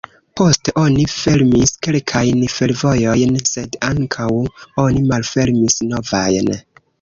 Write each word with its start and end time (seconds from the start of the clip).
Poste 0.39 0.71
oni 0.83 1.03
fermis 1.15 1.73
kelkajn 1.87 2.41
fervojojn 2.53 3.37
sed 3.51 3.77
ankaŭ 3.91 4.31
oni 4.87 5.05
malfermis 5.13 5.79
novajn. 5.93 6.53